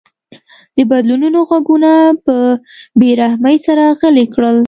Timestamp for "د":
0.75-0.77